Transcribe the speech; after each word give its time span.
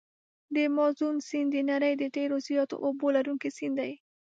د 0.55 0.57
مازون 0.77 1.15
سیند 1.27 1.49
د 1.53 1.57
نړۍ 1.71 1.93
د 1.97 2.03
ډېر 2.15 2.29
زیاتو 2.47 2.75
اوبو 2.85 3.07
لرونکي 3.15 3.49
سیند 3.57 3.75
دی. 3.81 3.93